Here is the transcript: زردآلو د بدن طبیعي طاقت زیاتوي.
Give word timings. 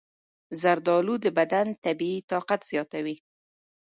زردآلو 0.61 1.15
د 1.25 1.27
بدن 1.37 1.67
طبیعي 1.83 2.19
طاقت 2.31 2.61
زیاتوي. 2.71 3.15